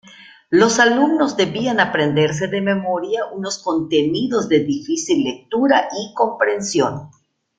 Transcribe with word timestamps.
Los 0.49 0.79
alumnos 0.79 1.37
debían 1.37 1.79
aprenderse 1.79 2.47
de 2.47 2.59
memoria 2.59 3.23
unos 3.33 3.59
contenidos 3.59 4.49
de 4.49 4.61
difícil 4.61 5.23
lectura 5.23 5.89
y 5.95 6.15
comprensión. 6.15 7.11